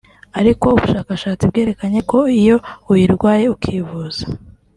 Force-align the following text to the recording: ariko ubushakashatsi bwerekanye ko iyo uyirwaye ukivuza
ariko 0.39 0.65
ubushakashatsi 0.75 1.43
bwerekanye 1.51 1.99
ko 2.11 2.19
iyo 2.39 2.55
uyirwaye 2.91 3.45
ukivuza 3.55 4.23